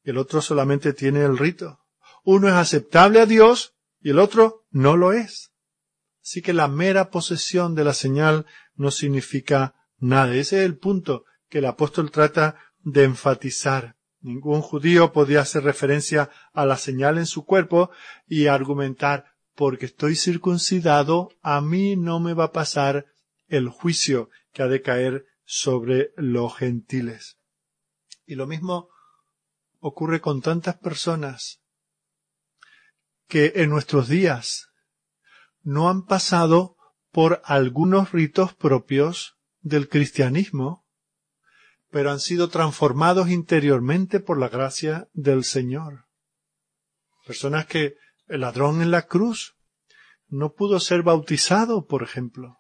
[0.04, 1.80] el otro solamente tiene el rito.
[2.24, 5.52] Uno es aceptable a Dios y el otro no lo es.
[6.24, 10.34] Así que la mera posesión de la señal no significa nada.
[10.36, 13.96] Ese es el punto que el apóstol trata de enfatizar.
[14.20, 17.92] Ningún judío podía hacer referencia a la señal en su cuerpo
[18.28, 19.26] y argumentar
[19.56, 23.08] porque estoy circuncidado, a mí no me va a pasar
[23.48, 27.41] el juicio que ha de caer sobre los gentiles.
[28.32, 28.88] Y lo mismo
[29.80, 31.60] ocurre con tantas personas
[33.28, 34.70] que en nuestros días
[35.64, 36.78] no han pasado
[37.12, 40.88] por algunos ritos propios del cristianismo,
[41.90, 46.06] pero han sido transformados interiormente por la gracia del Señor.
[47.28, 47.96] Personas que
[48.28, 49.58] el ladrón en la cruz
[50.30, 52.60] no pudo ser bautizado, por ejemplo,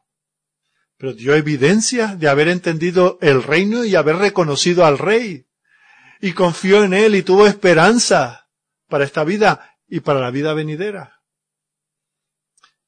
[0.97, 5.47] pero dio evidencia de haber entendido el reino y haber reconocido al rey,
[6.21, 8.47] y confió en él y tuvo esperanza
[8.87, 11.21] para esta vida y para la vida venidera.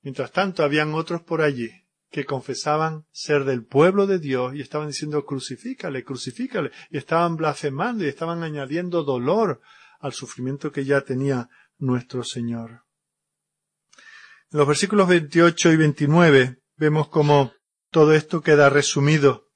[0.01, 1.71] Mientras tanto, habían otros por allí
[2.11, 8.05] que confesaban ser del pueblo de Dios y estaban diciendo crucifícale, crucifícale, y estaban blasfemando
[8.05, 9.61] y estaban añadiendo dolor
[9.99, 12.83] al sufrimiento que ya tenía nuestro Señor.
[14.51, 17.53] En los versículos 28 y 29 vemos cómo
[17.89, 19.49] todo esto queda resumido.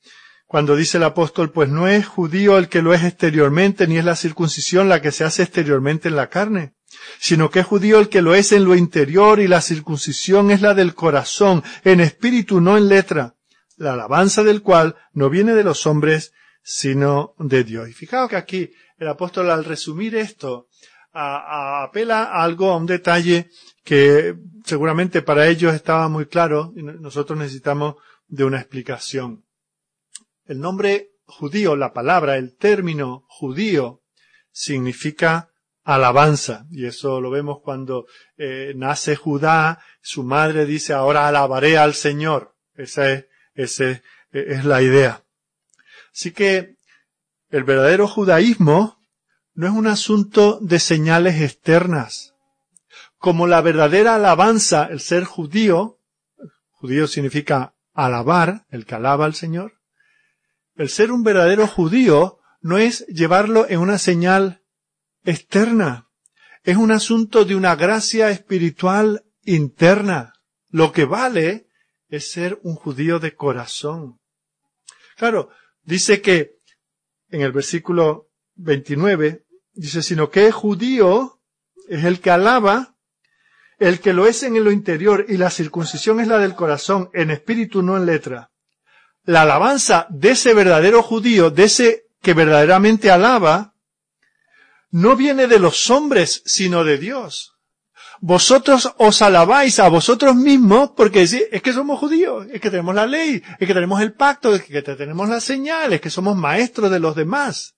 [0.47, 4.05] Cuando dice el apóstol, pues no es judío el que lo es exteriormente, ni es
[4.05, 6.73] la circuncisión la que se hace exteriormente en la carne,
[7.19, 10.61] sino que es judío el que lo es en lo interior y la circuncisión es
[10.61, 13.35] la del corazón, en espíritu, no en letra,
[13.75, 16.31] la alabanza del cual no viene de los hombres,
[16.63, 17.89] sino de Dios.
[17.89, 20.69] Y fijaos que aquí el apóstol al resumir esto,
[21.11, 23.49] apela a algo, a un detalle
[23.83, 27.95] que seguramente para ellos estaba muy claro y nosotros necesitamos
[28.27, 29.43] de una explicación.
[30.47, 34.01] El nombre judío, la palabra, el término judío,
[34.51, 35.51] significa
[35.83, 36.65] alabanza.
[36.71, 42.55] Y eso lo vemos cuando eh, nace Judá, su madre dice, ahora alabaré al Señor.
[42.75, 43.25] Esa es,
[43.55, 45.23] esa es la idea.
[46.13, 46.75] Así que
[47.49, 48.97] el verdadero judaísmo
[49.53, 52.35] no es un asunto de señales externas.
[53.17, 55.99] Como la verdadera alabanza, el ser judío,
[56.69, 59.76] judío significa alabar, el que alaba al Señor,
[60.77, 64.61] el ser un verdadero judío no es llevarlo en una señal
[65.23, 66.07] externa,
[66.63, 70.33] es un asunto de una gracia espiritual interna.
[70.69, 71.67] Lo que vale
[72.09, 74.19] es ser un judío de corazón.
[75.17, 75.49] Claro,
[75.83, 76.57] dice que
[77.29, 79.47] en el versículo 29,
[79.77, 81.39] Dice, sino que judío
[81.87, 82.95] es el que alaba,
[83.77, 87.29] el que lo es en lo interior y la circuncisión es la del corazón, en
[87.29, 88.49] espíritu, no en letra.
[89.27, 93.73] La alabanza de ese verdadero judío, de ese que verdaderamente alaba,
[94.89, 97.57] no viene de los hombres, sino de Dios.
[98.21, 103.05] Vosotros os alabáis a vosotros mismos porque es que somos judíos, es que tenemos la
[103.05, 107.01] ley, es que tenemos el pacto, es que tenemos las señales, que somos maestros de
[107.01, 107.75] los demás.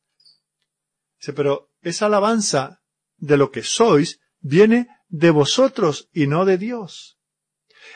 [1.19, 2.83] Dice, pero esa alabanza
[3.17, 7.17] de lo que sois viene de vosotros y no de Dios.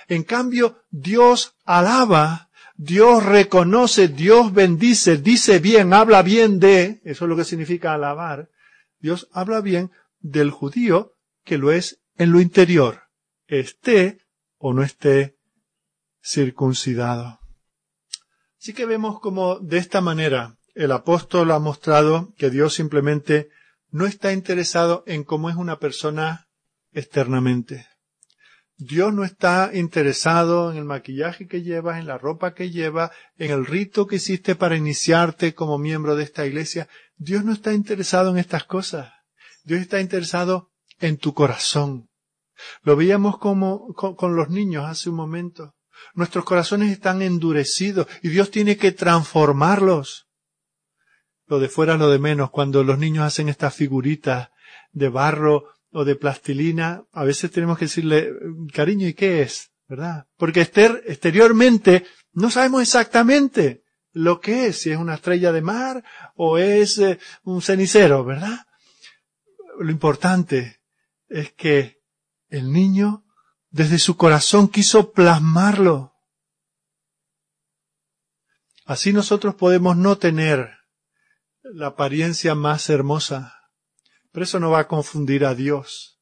[0.08, 2.50] En cambio, Dios alaba,
[2.84, 8.50] Dios reconoce, Dios bendice, dice bien, habla bien de, eso es lo que significa alabar.
[9.00, 11.14] Dios habla bien del judío
[11.46, 13.04] que lo es en lo interior,
[13.48, 14.18] esté
[14.58, 15.38] o no esté
[16.22, 17.40] circuncidado.
[18.60, 23.50] Así que vemos como de esta manera el apóstol ha mostrado que Dios simplemente
[23.92, 26.50] no está interesado en cómo es una persona
[26.92, 27.88] externamente.
[28.78, 33.52] Dios no está interesado en el maquillaje que llevas, en la ropa que llevas, en
[33.52, 36.88] el rito que hiciste para iniciarte como miembro de esta iglesia.
[37.16, 39.14] Dios no está interesado en estas cosas.
[39.64, 42.10] Dios está interesado en tu corazón.
[42.82, 45.76] Lo veíamos como con, con los niños hace un momento.
[46.16, 50.28] Nuestros corazones están endurecidos y Dios tiene que transformarlos
[51.46, 52.50] lo de fuera lo de menos.
[52.50, 54.50] Cuando los niños hacen estas figuritas
[54.92, 58.34] de barro o de plastilina, a veces tenemos que decirle,
[58.74, 59.72] cariño, ¿y qué es?
[59.88, 60.28] ¿Verdad?
[60.38, 66.04] Porque exteriormente no sabemos exactamente lo que es, si es una estrella de mar
[66.36, 68.66] o es eh, un cenicero, ¿verdad?
[69.80, 70.82] Lo importante
[71.28, 72.02] es que
[72.50, 73.26] el niño
[73.70, 76.14] desde su corazón quiso plasmarlo.
[78.86, 80.72] Así nosotros podemos no tener
[81.64, 83.63] la apariencia más hermosa,
[84.34, 86.20] pero eso no va a confundir a Dios.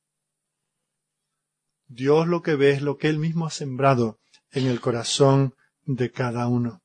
[1.88, 4.20] Dios lo que ve es lo que Él mismo ha sembrado
[4.52, 5.56] en el corazón
[5.86, 6.84] de cada uno.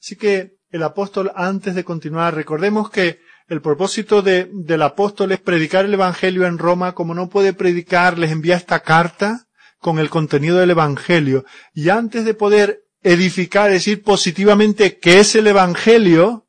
[0.00, 5.40] Así que el apóstol, antes de continuar, recordemos que el propósito de, del apóstol es
[5.40, 6.94] predicar el Evangelio en Roma.
[6.94, 9.46] Como no puede predicar, les envía esta carta
[9.78, 11.44] con el contenido del Evangelio.
[11.74, 16.46] Y antes de poder edificar, decir positivamente que es el Evangelio,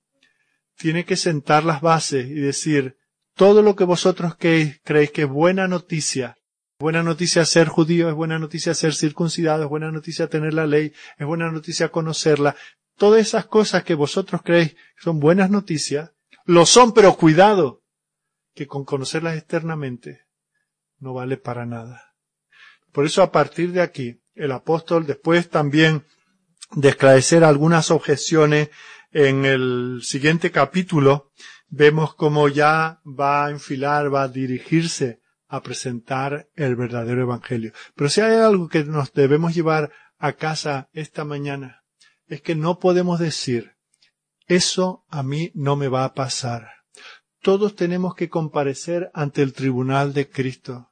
[0.77, 2.95] tiene que sentar las bases y decir,
[3.35, 4.79] todo lo que vosotros creéis,
[5.11, 6.37] que es buena noticia,
[6.79, 10.93] buena noticia ser judío, es buena noticia ser circuncidado, es buena noticia tener la ley,
[11.17, 12.55] es buena noticia conocerla.
[12.97, 16.11] Todas esas cosas que vosotros creéis son buenas noticias,
[16.45, 17.83] lo son, pero cuidado,
[18.53, 20.27] que con conocerlas externamente
[20.99, 22.13] no vale para nada.
[22.91, 26.05] Por eso a partir de aquí, el apóstol después también
[26.71, 28.69] de esclarecer algunas objeciones
[29.11, 31.31] en el siguiente capítulo,
[31.75, 37.73] vemos cómo ya va a enfilar, va a dirigirse a presentar el verdadero evangelio.
[37.95, 41.83] Pero si hay algo que nos debemos llevar a casa esta mañana,
[42.27, 43.71] es que no podemos decir,
[44.45, 46.69] eso a mí no me va a pasar.
[47.41, 50.91] Todos tenemos que comparecer ante el tribunal de Cristo.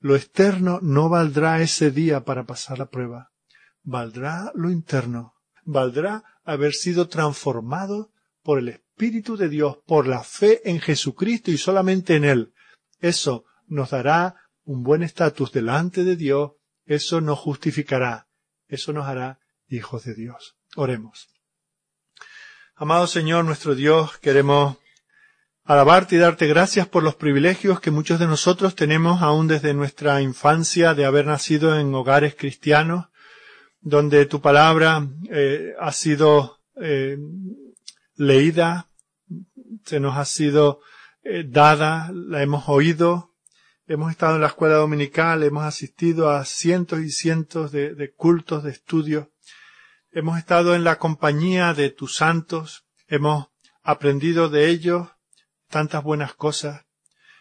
[0.00, 3.30] Lo externo no valdrá ese día para pasar la prueba.
[3.84, 5.34] Valdrá lo interno.
[5.64, 8.10] Valdrá haber sido transformado
[8.42, 12.52] por el Espíritu de Dios, por la fe en Jesucristo y solamente en Él.
[13.00, 16.52] Eso nos dará un buen estatus delante de Dios,
[16.84, 18.28] eso nos justificará,
[18.66, 19.38] eso nos hará
[19.68, 20.56] hijos de Dios.
[20.76, 21.28] Oremos.
[22.74, 24.76] Amado Señor nuestro Dios, queremos
[25.64, 30.22] alabarte y darte gracias por los privilegios que muchos de nosotros tenemos aún desde nuestra
[30.22, 33.06] infancia de haber nacido en hogares cristianos,
[33.80, 37.18] donde tu palabra eh, ha sido eh,
[38.16, 38.87] leída,
[39.84, 40.80] se nos ha sido
[41.22, 43.28] eh, dada, la hemos oído,
[43.90, 48.70] Hemos estado en la escuela dominical, hemos asistido a cientos y cientos de, cultos, de
[48.70, 49.28] estudios.
[50.12, 53.48] Hemos estado en la compañía de tus santos, hemos
[53.82, 55.08] aprendido de ellos
[55.70, 56.84] tantas buenas cosas.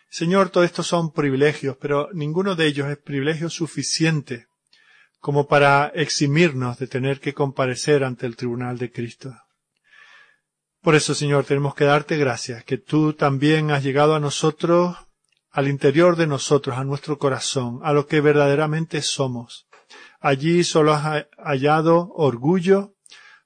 [0.10, 4.48] Señor, todo esto son privilegios, pero ninguno de ellos es privilegio suficiente
[5.20, 9.36] como para eximirnos de tener que comparecer ante el tribunal de Cristo.
[10.88, 14.96] Por eso, Señor, tenemos que darte gracias, que tú también has llegado a nosotros
[15.52, 19.68] al interior de nosotros, a nuestro corazón, a lo que verdaderamente somos.
[20.22, 22.96] Allí solo has hallado orgullo,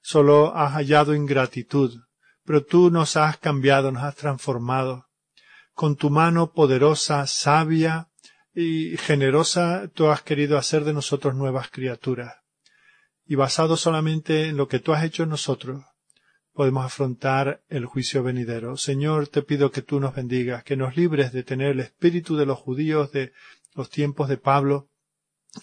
[0.02, 2.04] solo has hallado ingratitud,
[2.44, 5.08] pero tú nos has cambiado, nos has transformado.
[5.72, 8.08] Con tu mano poderosa, sabia
[8.54, 12.36] y generosa, tú has querido hacer de nosotros nuevas criaturas.
[13.26, 15.82] Y basado solamente en lo que tú has hecho en nosotros,
[16.52, 18.76] podemos afrontar el juicio venidero.
[18.76, 22.46] Señor, te pido que tú nos bendigas, que nos libres de tener el espíritu de
[22.46, 23.32] los judíos de
[23.74, 24.88] los tiempos de Pablo,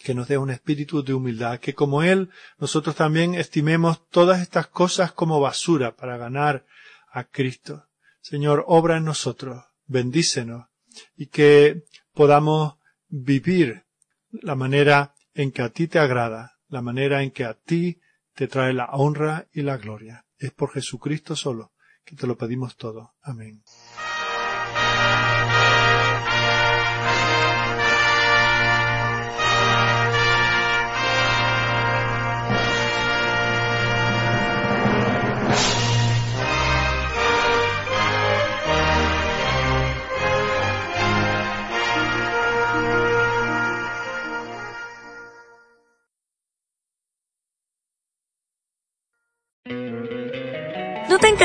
[0.03, 4.67] que nos dé un espíritu de humildad, que como Él, nosotros también estimemos todas estas
[4.67, 6.65] cosas como basura para ganar
[7.11, 7.87] a Cristo.
[8.21, 10.67] Señor, obra en nosotros, bendícenos,
[11.15, 11.83] y que
[12.13, 12.75] podamos
[13.07, 13.83] vivir
[14.31, 17.99] la manera en que a ti te agrada, la manera en que a ti
[18.35, 20.25] te trae la honra y la gloria.
[20.39, 21.73] Es por Jesucristo solo
[22.05, 23.13] que te lo pedimos todo.
[23.21, 23.61] Amén.